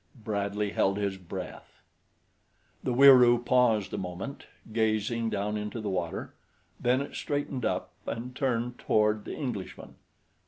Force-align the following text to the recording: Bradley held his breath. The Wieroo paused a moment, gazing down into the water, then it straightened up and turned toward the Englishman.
Bradley 0.15 0.71
held 0.71 0.97
his 0.97 1.17
breath. 1.17 1.79
The 2.83 2.91
Wieroo 2.91 3.37
paused 3.37 3.93
a 3.93 3.99
moment, 3.99 4.47
gazing 4.73 5.29
down 5.29 5.57
into 5.57 5.79
the 5.79 5.91
water, 5.91 6.33
then 6.79 7.01
it 7.01 7.13
straightened 7.13 7.65
up 7.65 7.91
and 8.07 8.35
turned 8.35 8.79
toward 8.79 9.25
the 9.25 9.35
Englishman. 9.35 9.97